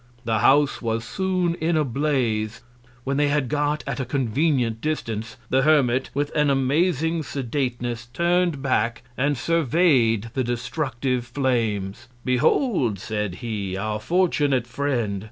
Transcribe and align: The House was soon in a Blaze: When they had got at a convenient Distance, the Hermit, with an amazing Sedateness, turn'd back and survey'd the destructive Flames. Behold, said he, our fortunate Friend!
The 0.25 0.39
House 0.39 0.81
was 0.81 1.03
soon 1.05 1.53
in 1.61 1.77
a 1.77 1.83
Blaze: 1.83 2.61
When 3.03 3.17
they 3.17 3.27
had 3.27 3.47
got 3.49 3.83
at 3.85 3.99
a 3.99 4.03
convenient 4.03 4.81
Distance, 4.81 5.37
the 5.51 5.61
Hermit, 5.61 6.09
with 6.15 6.31
an 6.35 6.49
amazing 6.49 7.21
Sedateness, 7.21 8.07
turn'd 8.07 8.63
back 8.63 9.03
and 9.15 9.37
survey'd 9.37 10.31
the 10.33 10.43
destructive 10.43 11.25
Flames. 11.27 12.07
Behold, 12.25 12.97
said 12.97 13.35
he, 13.45 13.77
our 13.77 13.99
fortunate 13.99 14.65
Friend! 14.65 15.19